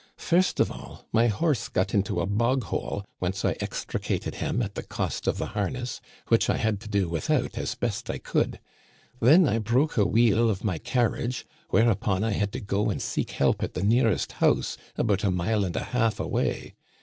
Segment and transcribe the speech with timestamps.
[0.17, 4.73] First of all, my horse got into a bog hole, whence I extricated him at
[4.73, 8.59] the cost of the harness, which I had to do without as best I could.
[9.19, 13.29] Then I broke a wheel of my carriage, whereupon I had to go and seek
[13.29, 16.73] help at the nearest house, about a mile and a half away.